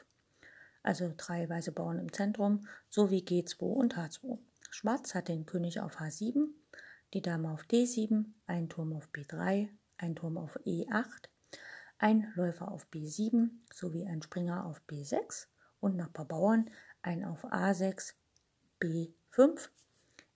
also 0.82 1.12
drei 1.18 1.46
weiße 1.50 1.72
Bauern 1.72 1.98
im 1.98 2.10
Zentrum, 2.14 2.66
sowie 2.88 3.20
G2 3.20 3.60
und 3.60 3.98
H2. 3.98 4.38
Schwarz 4.70 5.14
hat 5.14 5.28
den 5.28 5.44
König 5.44 5.80
auf 5.80 6.00
H7, 6.00 6.46
die 7.12 7.20
Dame 7.20 7.50
auf 7.50 7.64
D7, 7.64 8.24
ein 8.46 8.70
Turm 8.70 8.94
auf 8.94 9.10
B3, 9.12 9.68
ein 9.98 10.16
Turm 10.16 10.38
auf 10.38 10.58
E8, 10.64 11.28
ein 11.98 12.32
Läufer 12.34 12.70
auf 12.70 12.86
B7 12.92 13.50
sowie 13.72 14.06
ein 14.06 14.22
Springer 14.22 14.66
auf 14.66 14.82
B6 14.88 15.46
und 15.80 15.96
noch 15.96 16.06
ein 16.06 16.12
paar 16.12 16.26
Bauern, 16.26 16.70
ein 17.02 17.24
auf 17.24 17.44
A6, 17.44 18.14
B5, 18.80 19.68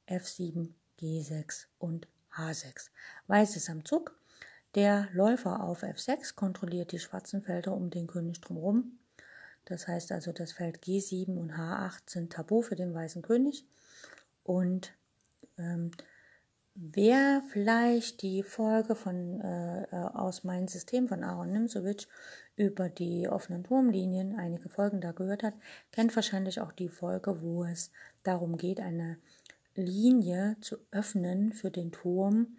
F7, 0.07 0.71
G6 1.01 1.67
und 1.79 2.09
H6. 2.33 2.91
Weiß 3.27 3.57
ist 3.57 3.71
am 3.71 3.85
Zug. 3.85 4.17
Der 4.75 5.09
Läufer 5.13 5.63
auf 5.63 5.83
F6 5.83 6.35
kontrolliert 6.35 6.93
die 6.93 6.99
schwarzen 6.99 7.43
Felder 7.43 7.73
um 7.73 7.91
den 7.91 8.07
König 8.07 8.41
drumherum. 8.41 8.99
Das 9.65 9.89
heißt 9.89 10.13
also, 10.13 10.33
das 10.33 10.53
Feld 10.53 10.83
G7 10.83 11.37
und 11.37 11.53
H8 11.53 12.11
sind 12.11 12.33
tabu 12.33 12.63
für 12.63 12.77
den 12.77 12.95
weißen 12.95 13.23
König. 13.23 13.67
Und 14.45 14.95
ähm, 15.59 15.91
Wer 16.81 17.43
vielleicht 17.51 18.23
die 18.23 18.45
Folge 18.45 18.95
von 18.95 19.41
äh, 19.41 19.83
äh, 19.83 19.97
aus 19.97 20.45
meinem 20.45 20.69
System 20.69 21.09
von 21.09 21.25
Aaron 21.25 21.51
Nimzowitsch 21.51 22.07
über 22.55 22.89
die 22.89 23.29
offenen 23.29 23.65
Turmlinien, 23.65 24.39
einige 24.39 24.69
Folgen 24.69 25.01
da 25.01 25.11
gehört 25.11 25.43
hat, 25.43 25.55
kennt 25.91 26.15
wahrscheinlich 26.15 26.61
auch 26.61 26.71
die 26.71 26.89
Folge, 26.89 27.43
wo 27.43 27.65
es 27.65 27.91
darum 28.23 28.57
geht, 28.57 28.79
eine 28.79 29.19
Linie 29.75 30.57
zu 30.61 30.77
öffnen 30.93 31.53
für 31.53 31.73
den 31.73 31.91
Turm, 31.91 32.59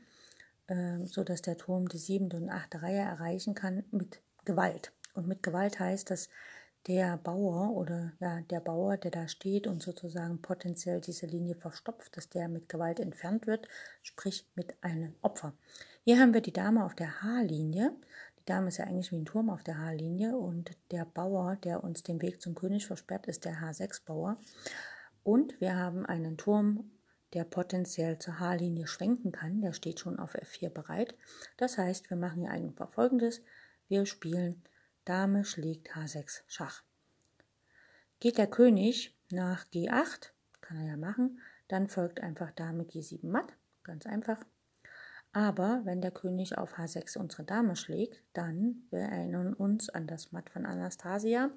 äh, 0.67 0.97
so 1.05 1.23
dass 1.23 1.41
der 1.41 1.57
Turm 1.57 1.87
die 1.87 1.97
siebte 1.97 2.35
und 2.35 2.49
achte 2.49 2.81
Reihe 2.81 2.99
erreichen 2.99 3.55
kann 3.55 3.85
mit 3.91 4.19
Gewalt. 4.43 4.91
Und 5.13 5.29
mit 5.29 5.43
Gewalt 5.43 5.79
heißt, 5.79 6.11
dass 6.11 6.27
der 6.87 7.17
Bauer 7.17 7.75
oder 7.75 8.13
ja, 8.19 8.41
der 8.41 8.59
Bauer, 8.59 8.97
der 8.97 9.11
da 9.11 9.27
steht 9.27 9.67
und 9.67 9.81
sozusagen 9.81 10.41
potenziell 10.41 11.01
diese 11.01 11.25
Linie 11.25 11.55
verstopft, 11.55 12.15
dass 12.15 12.29
der 12.29 12.47
mit 12.47 12.69
Gewalt 12.69 12.99
entfernt 12.99 13.47
wird, 13.47 13.67
sprich 14.01 14.47
mit 14.55 14.75
einem 14.81 15.15
Opfer. 15.21 15.53
Hier 16.03 16.19
haben 16.19 16.33
wir 16.33 16.41
die 16.41 16.53
Dame 16.53 16.85
auf 16.85 16.95
der 16.95 17.21
H-Linie. 17.21 17.93
Die 18.39 18.45
Dame 18.45 18.69
ist 18.69 18.77
ja 18.77 18.85
eigentlich 18.85 19.11
wie 19.11 19.17
ein 19.17 19.25
Turm 19.25 19.49
auf 19.49 19.63
der 19.63 19.77
H-Linie 19.77 20.37
und 20.37 20.71
der 20.91 21.05
Bauer, 21.05 21.57
der 21.57 21.83
uns 21.83 22.03
den 22.03 22.21
Weg 22.21 22.41
zum 22.41 22.55
König 22.55 22.87
versperrt, 22.87 23.27
ist 23.27 23.45
der 23.45 23.61
H6-Bauer. 23.61 24.37
Und 25.23 25.59
wir 25.59 25.75
haben 25.75 26.05
einen 26.05 26.37
Turm, 26.37 26.91
der 27.33 27.43
potenziell 27.43 28.17
zur 28.17 28.39
H-Linie 28.39 28.87
schwenken 28.87 29.31
kann. 29.31 29.61
Der 29.61 29.73
steht 29.73 29.99
schon 29.99 30.17
auf 30.17 30.33
F4 30.33 30.69
bereit. 30.69 31.15
Das 31.57 31.77
heißt, 31.77 32.09
wir 32.09 32.17
machen 32.17 32.41
hier 32.41 32.51
einfach 32.51 32.91
folgendes. 32.91 33.41
Wir 33.87 34.05
spielen 34.05 34.63
Dame 35.09 35.43
schlägt 35.43 35.95
H6 35.95 36.43
Schach. 36.45 36.83
Geht 38.19 38.37
der 38.37 38.45
König 38.45 39.17
nach 39.31 39.65
G8, 39.65 40.29
kann 40.61 40.77
er 40.77 40.85
ja 40.85 40.97
machen, 40.97 41.39
dann 41.67 41.87
folgt 41.87 42.21
einfach 42.21 42.51
Dame 42.51 42.83
G7 42.83 43.25
matt, 43.25 43.57
ganz 43.81 44.05
einfach. 44.05 44.37
Aber 45.31 45.81
wenn 45.83 46.01
der 46.01 46.11
König 46.11 46.59
auf 46.59 46.77
H6 46.77 47.17
unsere 47.17 47.43
Dame 47.43 47.75
schlägt, 47.75 48.21
dann, 48.33 48.83
wir 48.91 48.99
erinnern 48.99 49.55
uns 49.55 49.89
an 49.89 50.05
das 50.05 50.31
Matt 50.31 50.51
von 50.51 50.67
Anastasia, 50.67 51.49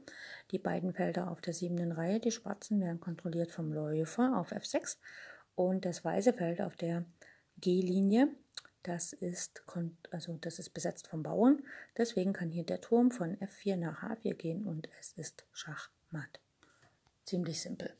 die 0.50 0.58
beiden 0.58 0.94
Felder 0.94 1.30
auf 1.30 1.42
der 1.42 1.52
siebten 1.52 1.92
Reihe, 1.92 2.20
die 2.20 2.30
schwarzen, 2.30 2.80
werden 2.80 3.00
kontrolliert 3.00 3.52
vom 3.52 3.70
Läufer 3.70 4.34
auf 4.34 4.52
F6 4.52 4.96
und 5.56 5.84
das 5.84 6.02
weiße 6.02 6.32
Feld 6.32 6.62
auf 6.62 6.76
der 6.76 7.04
G-Linie 7.58 8.28
das 8.82 9.12
ist, 9.12 9.62
also 10.10 10.38
das 10.40 10.58
ist 10.58 10.70
besetzt 10.70 11.08
vom 11.08 11.22
Bauern. 11.22 11.62
Deswegen 11.96 12.32
kann 12.32 12.50
hier 12.50 12.64
der 12.64 12.80
Turm 12.80 13.10
von 13.10 13.36
F4 13.38 13.76
nach 13.76 14.02
H4 14.02 14.34
gehen 14.34 14.66
und 14.66 14.88
es 15.00 15.12
ist 15.12 15.44
Schachmatt. 15.52 16.40
Ziemlich 17.24 17.60
simpel. 17.60 17.94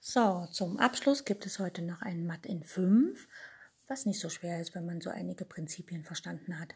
So, 0.00 0.46
zum 0.50 0.78
Abschluss 0.78 1.24
gibt 1.24 1.46
es 1.46 1.58
heute 1.58 1.82
noch 1.82 2.02
ein 2.02 2.26
Matt 2.26 2.46
in 2.46 2.62
5 2.62 3.26
was 3.92 4.06
nicht 4.06 4.20
so 4.20 4.30
schwer 4.30 4.58
ist, 4.58 4.74
wenn 4.74 4.86
man 4.86 5.02
so 5.02 5.10
einige 5.10 5.44
Prinzipien 5.44 6.02
verstanden 6.02 6.58
hat. 6.58 6.74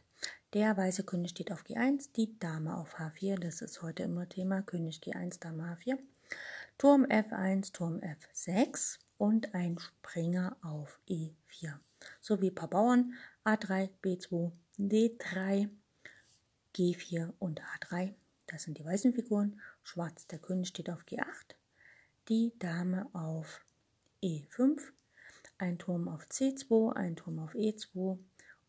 Der 0.56 0.74
weiße 0.74 1.04
König 1.04 1.32
steht 1.32 1.52
auf 1.52 1.66
G1, 1.66 2.12
die 2.16 2.38
Dame 2.38 2.78
auf 2.78 2.98
H4, 2.98 3.38
das 3.38 3.60
ist 3.60 3.82
heute 3.82 4.04
immer 4.04 4.26
Thema, 4.26 4.62
König 4.62 5.00
G1, 5.02 5.38
Dame 5.38 5.76
H4, 5.76 5.98
Turm 6.78 7.04
F1, 7.04 7.74
Turm 7.74 8.00
F6 8.00 8.98
und 9.18 9.54
ein 9.54 9.78
Springer 9.78 10.56
auf 10.62 10.98
E4, 11.10 11.74
sowie 12.22 12.48
ein 12.48 12.54
paar 12.54 12.70
Bauern 12.70 13.12
A3, 13.44 13.90
B2, 14.02 14.50
D3, 14.78 15.68
G4 16.74 17.34
und 17.38 17.60
A3. 17.60 18.14
Das 18.46 18.62
sind 18.62 18.78
die 18.78 18.84
weißen 18.86 19.12
Figuren. 19.12 19.60
Schwarz, 19.82 20.26
der 20.26 20.38
König 20.38 20.68
steht 20.68 20.88
auf 20.88 21.04
G8, 21.04 21.54
die 22.30 22.54
Dame 22.58 23.10
auf 23.12 23.60
E5, 24.22 24.80
ein 25.58 25.76
Turm 25.76 26.08
auf 26.08 26.24
C2, 26.24 26.94
ein 26.94 27.14
Turm 27.14 27.40
auf 27.40 27.54
E2 27.54 28.16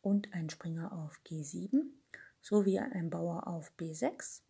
und 0.01 0.33
ein 0.33 0.49
Springer 0.49 0.91
auf 0.91 1.19
G7 1.25 1.83
sowie 2.41 2.79
ein 2.79 3.09
Bauer 3.09 3.47
auf 3.47 3.71
B6, 3.77 4.41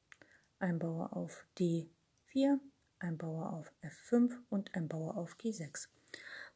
ein 0.60 0.80
Bauer 0.80 1.16
auf 1.16 1.46
D4, 1.58 2.60
ein 3.00 3.18
Bauer 3.18 3.54
auf 3.54 3.72
F5 3.82 4.34
und 4.50 4.74
ein 4.75 4.88
Bauer 4.88 5.18
auf 5.18 5.38
G6. 5.38 5.88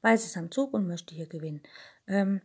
Weiß 0.02 0.26
ist 0.26 0.38
am 0.38 0.52
Zug 0.52 0.74
und 0.74 0.88
möchte 0.88 1.14
hier 1.14 1.28
gewinnen. 1.28 1.62
Ähm, 2.08 2.42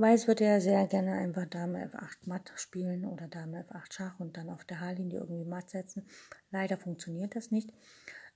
Weiß 0.00 0.28
wird 0.28 0.40
ja 0.40 0.60
sehr 0.60 0.86
gerne 0.86 1.12
einfach 1.12 1.44
Dame 1.44 1.84
F8 1.84 2.26
matt 2.26 2.52
spielen 2.56 3.04
oder 3.04 3.28
Dame 3.28 3.66
F8 3.68 3.92
Schach 3.92 4.18
und 4.18 4.34
dann 4.38 4.48
auf 4.48 4.64
der 4.64 4.80
H-Linie 4.80 5.18
irgendwie 5.18 5.44
matt 5.44 5.68
setzen. 5.68 6.06
Leider 6.50 6.78
funktioniert 6.78 7.36
das 7.36 7.50
nicht. 7.50 7.70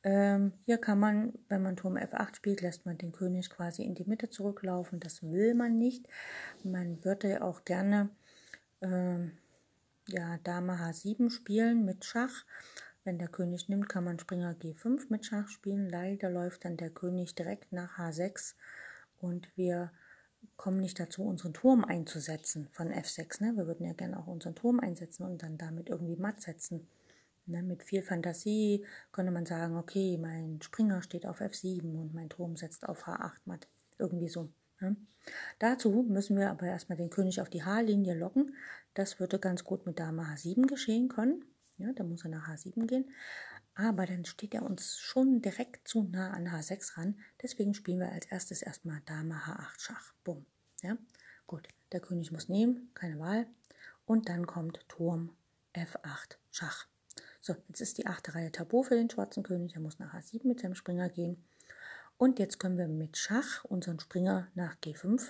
Ähm, 0.04 0.52
hier 0.66 0.76
kann 0.76 1.00
man, 1.00 1.32
wenn 1.48 1.62
man 1.62 1.76
Turm 1.76 1.96
F8 1.96 2.36
spielt, 2.36 2.60
lässt 2.60 2.84
man 2.84 2.98
den 2.98 3.12
König 3.12 3.48
quasi 3.48 3.82
in 3.82 3.94
die 3.94 4.04
Mitte 4.04 4.28
zurücklaufen. 4.28 5.00
Das 5.00 5.22
will 5.22 5.54
man 5.54 5.78
nicht. 5.78 6.06
Man 6.62 7.02
würde 7.04 7.42
auch 7.42 7.64
gerne 7.64 8.10
ähm, 8.82 9.32
ja, 10.06 10.36
Dame 10.44 10.74
H7 10.74 11.30
spielen 11.30 11.86
mit 11.86 12.04
Schach. 12.04 12.44
Wenn 13.04 13.18
der 13.18 13.28
König 13.28 13.68
nimmt, 13.70 13.88
kann 13.88 14.04
man 14.04 14.18
Springer 14.18 14.52
G5 14.52 15.06
mit 15.08 15.24
Schach 15.24 15.48
spielen. 15.48 15.88
Leider 15.88 16.30
läuft 16.30 16.66
dann 16.66 16.76
der 16.76 16.90
König 16.90 17.34
direkt 17.34 17.72
nach 17.72 17.98
H6 17.98 18.54
und 19.20 19.48
wir 19.56 19.90
kommen 20.56 20.80
nicht 20.80 21.00
dazu, 21.00 21.24
unseren 21.24 21.54
Turm 21.54 21.84
einzusetzen 21.84 22.68
von 22.72 22.88
F6. 22.88 23.42
Ne? 23.42 23.56
Wir 23.56 23.66
würden 23.66 23.86
ja 23.86 23.94
gerne 23.94 24.18
auch 24.18 24.26
unseren 24.26 24.54
Turm 24.54 24.80
einsetzen 24.80 25.24
und 25.24 25.42
dann 25.42 25.56
damit 25.56 25.88
irgendwie 25.88 26.16
matt 26.16 26.42
setzen. 26.42 26.86
Ne, 27.46 27.62
mit 27.62 27.82
viel 27.82 28.02
Fantasie 28.02 28.86
könnte 29.12 29.30
man 29.30 29.44
sagen, 29.44 29.76
okay, 29.76 30.16
mein 30.16 30.62
Springer 30.62 31.02
steht 31.02 31.26
auf 31.26 31.40
F7 31.40 31.82
und 31.82 32.14
mein 32.14 32.30
Turm 32.30 32.56
setzt 32.56 32.88
auf 32.88 33.06
H8 33.06 33.32
matt. 33.44 33.68
Irgendwie 33.98 34.28
so. 34.28 34.48
Ne? 34.80 34.96
Dazu 35.58 36.04
müssen 36.08 36.38
wir 36.38 36.50
aber 36.50 36.66
erstmal 36.66 36.96
den 36.96 37.10
König 37.10 37.40
auf 37.40 37.50
die 37.50 37.62
H-Linie 37.62 38.14
locken. 38.14 38.54
Das 38.94 39.20
würde 39.20 39.38
ganz 39.38 39.64
gut 39.64 39.84
mit 39.86 39.98
Dame 39.98 40.22
H7 40.22 40.66
geschehen 40.66 41.08
können. 41.08 41.44
Ja, 41.76 41.92
da 41.92 42.04
muss 42.04 42.24
er 42.24 42.30
nach 42.30 42.48
H7 42.48 42.86
gehen. 42.86 43.10
Aber 43.74 44.06
dann 44.06 44.24
steht 44.24 44.54
er 44.54 44.62
uns 44.62 44.98
schon 44.98 45.42
direkt 45.42 45.88
zu 45.88 46.04
nah 46.04 46.30
an 46.30 46.48
H6 46.48 46.96
ran. 46.96 47.18
Deswegen 47.42 47.74
spielen 47.74 48.00
wir 48.00 48.12
als 48.12 48.26
erstes 48.26 48.62
erstmal 48.62 49.00
Dame 49.04 49.34
H8 49.34 49.80
Schach. 49.80 50.14
Bumm. 50.22 50.46
Ja, 50.82 50.96
gut. 51.46 51.68
Der 51.92 52.00
König 52.00 52.32
muss 52.32 52.48
nehmen, 52.48 52.90
keine 52.94 53.18
Wahl. 53.18 53.46
und 54.06 54.28
dann 54.28 54.46
kommt 54.46 54.84
Turm 54.88 55.30
F8 55.74 56.36
Schach. 56.50 56.86
So, 57.46 57.54
jetzt 57.68 57.82
ist 57.82 57.98
die 57.98 58.06
achte 58.06 58.34
Reihe 58.34 58.50
Tabu 58.50 58.82
für 58.82 58.94
den 58.94 59.10
schwarzen 59.10 59.42
König. 59.42 59.74
Er 59.74 59.82
muss 59.82 59.98
nach 59.98 60.14
A7 60.14 60.48
mit 60.48 60.60
seinem 60.60 60.74
Springer 60.74 61.10
gehen. 61.10 61.44
Und 62.16 62.38
jetzt 62.38 62.58
können 62.58 62.78
wir 62.78 62.88
mit 62.88 63.18
Schach 63.18 63.66
unseren 63.66 64.00
Springer 64.00 64.48
nach 64.54 64.76
G5 64.76 65.22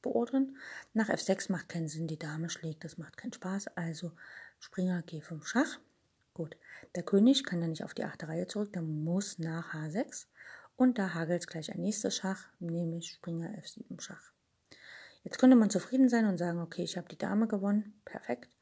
beordern. 0.00 0.56
Nach 0.94 1.10
F6 1.10 1.52
macht 1.52 1.68
keinen 1.68 1.88
Sinn, 1.88 2.06
die 2.06 2.18
Dame 2.18 2.48
schlägt, 2.48 2.82
das 2.82 2.96
macht 2.96 3.18
keinen 3.18 3.34
Spaß. 3.34 3.76
Also 3.76 4.12
Springer 4.58 5.02
G5 5.02 5.44
Schach. 5.44 5.78
Gut, 6.32 6.56
der 6.94 7.02
König 7.02 7.44
kann 7.44 7.60
ja 7.60 7.68
nicht 7.68 7.84
auf 7.84 7.92
die 7.92 8.04
achte 8.04 8.26
Reihe 8.26 8.46
zurück, 8.46 8.72
der 8.72 8.80
muss 8.80 9.38
nach 9.38 9.74
H6. 9.74 10.24
Und 10.76 10.98
da 10.98 11.12
hagelt 11.12 11.42
es 11.42 11.46
gleich 11.46 11.74
ein 11.74 11.82
nächstes 11.82 12.16
Schach, 12.16 12.46
nämlich 12.58 13.10
Springer 13.10 13.50
F7 13.50 14.00
Schach. 14.00 14.32
Jetzt 15.24 15.38
könnte 15.38 15.56
man 15.56 15.68
zufrieden 15.68 16.08
sein 16.08 16.24
und 16.24 16.38
sagen, 16.38 16.60
okay, 16.60 16.84
ich 16.84 16.96
habe 16.96 17.08
die 17.10 17.18
Dame 17.18 17.46
gewonnen, 17.48 18.00
perfekt. 18.06 18.53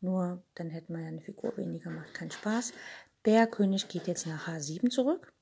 Nur 0.00 0.42
dann 0.54 0.70
hätten 0.70 0.94
wir 0.94 1.02
ja 1.02 1.08
eine 1.08 1.20
Figur 1.20 1.56
weniger, 1.56 1.90
macht 1.90 2.14
keinen 2.14 2.30
Spaß. 2.30 2.72
Der 3.24 3.46
König 3.46 3.88
geht 3.88 4.06
jetzt 4.06 4.26
nach 4.26 4.48
H7 4.48 4.90
zurück. 4.90 5.32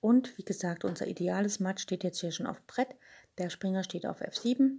Und 0.00 0.36
wie 0.38 0.44
gesagt, 0.44 0.84
unser 0.84 1.06
ideales 1.06 1.58
Matt 1.58 1.80
steht 1.80 2.04
jetzt 2.04 2.20
hier 2.20 2.30
schon 2.30 2.46
auf 2.46 2.62
Brett. 2.66 2.94
Der 3.38 3.50
Springer 3.50 3.82
steht 3.82 4.06
auf 4.06 4.20
F7. 4.20 4.78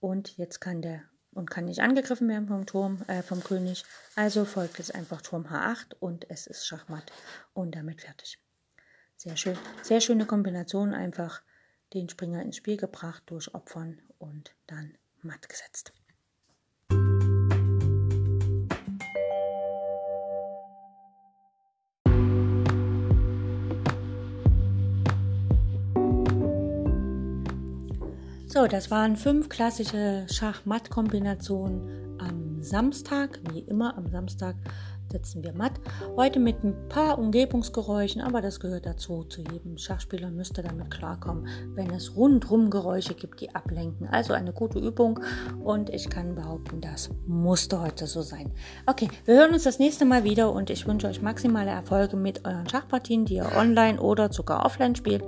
Und 0.00 0.36
jetzt 0.38 0.60
kann 0.60 0.80
der 0.80 1.02
und 1.32 1.50
kann 1.50 1.66
nicht 1.66 1.80
angegriffen 1.80 2.28
werden 2.28 2.48
vom 2.48 2.66
Turm, 2.66 3.02
äh, 3.06 3.22
vom 3.22 3.42
König. 3.42 3.84
Also 4.16 4.44
folgt 4.44 4.78
jetzt 4.78 4.94
einfach 4.94 5.22
Turm 5.22 5.46
H8 5.46 5.94
und 6.00 6.28
es 6.30 6.46
ist 6.46 6.66
Schachmatt 6.66 7.12
und 7.54 7.74
damit 7.74 8.00
fertig. 8.00 8.38
Sehr 9.16 9.36
schön, 9.36 9.58
sehr 9.82 10.00
schöne 10.00 10.26
Kombination, 10.26 10.94
einfach 10.94 11.42
den 11.94 12.08
Springer 12.08 12.42
ins 12.42 12.56
Spiel 12.56 12.76
gebracht 12.76 13.22
durch 13.26 13.54
Opfern 13.54 14.00
und 14.18 14.54
dann 14.66 14.96
matt 15.22 15.48
gesetzt. 15.48 15.92
So, 28.58 28.66
das 28.66 28.90
waren 28.90 29.14
fünf 29.14 29.48
klassische 29.48 30.26
Schach-Matt-Kombinationen 30.28 32.18
am 32.18 32.60
Samstag, 32.60 33.38
wie 33.52 33.60
immer 33.60 33.96
am 33.96 34.08
Samstag 34.08 34.56
setzen 35.10 35.42
wir 35.42 35.52
matt. 35.52 35.72
Heute 36.16 36.38
mit 36.40 36.62
ein 36.64 36.88
paar 36.88 37.18
Umgebungsgeräuschen, 37.18 38.20
aber 38.20 38.40
das 38.40 38.60
gehört 38.60 38.86
dazu. 38.86 39.24
Zu 39.24 39.42
jedem 39.42 39.78
Schachspieler 39.78 40.30
müsste 40.30 40.62
damit 40.62 40.90
klarkommen, 40.90 41.46
wenn 41.74 41.90
es 41.90 42.16
rundrum 42.16 42.70
Geräusche 42.70 43.14
gibt, 43.14 43.40
die 43.40 43.54
ablenken. 43.54 44.08
Also 44.08 44.32
eine 44.32 44.52
gute 44.52 44.78
Übung 44.78 45.20
und 45.62 45.90
ich 45.90 46.08
kann 46.10 46.34
behaupten, 46.34 46.80
das 46.80 47.10
musste 47.26 47.80
heute 47.80 48.06
so 48.06 48.22
sein. 48.22 48.52
Okay, 48.86 49.08
wir 49.24 49.36
hören 49.36 49.52
uns 49.52 49.64
das 49.64 49.78
nächste 49.78 50.04
Mal 50.04 50.24
wieder 50.24 50.52
und 50.52 50.70
ich 50.70 50.86
wünsche 50.86 51.06
euch 51.06 51.22
maximale 51.22 51.70
Erfolge 51.70 52.16
mit 52.16 52.44
euren 52.44 52.68
Schachpartien, 52.68 53.24
die 53.24 53.34
ihr 53.34 53.50
online 53.56 54.00
oder 54.00 54.32
sogar 54.32 54.64
offline 54.64 54.94
spielt. 54.94 55.24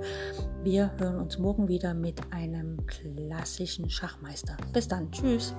Wir 0.63 0.91
hören 0.97 1.19
uns 1.19 1.39
morgen 1.39 1.67
wieder 1.67 1.93
mit 1.93 2.21
einem 2.31 2.85
klassischen 2.85 3.89
Schachmeister. 3.89 4.57
Bis 4.73 4.87
dann, 4.87 5.11
tschüss. 5.11 5.55